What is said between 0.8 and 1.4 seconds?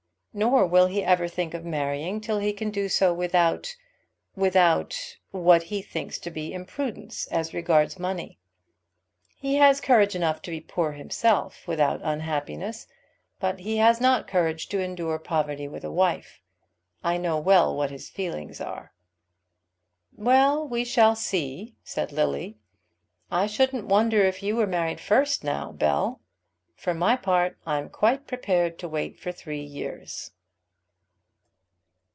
he ever